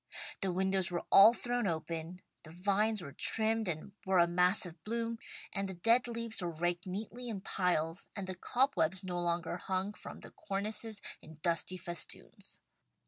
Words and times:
The 0.41 0.51
windows 0.51 0.89
were 0.89 1.03
all 1.11 1.31
thrown 1.35 1.67
open, 1.67 2.21
the 2.41 2.49
vines 2.49 3.03
were 3.03 3.11
trimmed, 3.11 3.67
and 3.67 3.91
were 4.03 4.17
a 4.17 4.25
mass 4.25 4.65
of 4.65 4.81
bloom, 4.81 5.19
the 5.55 5.75
dead 5.75 6.07
leaves 6.07 6.41
were 6.41 6.49
raked 6.49 6.87
neatly 6.87 7.29
in 7.29 7.41
piles 7.41 8.09
and 8.15 8.25
the 8.25 8.33
cobwebs 8.33 9.03
no 9.03 9.19
longer 9.19 9.57
hung 9.57 9.93
from 9.93 10.21
the 10.21 10.31
cornices 10.31 11.03
in 11.21 11.37
dusty 11.43 11.77
festoons. 11.77 12.61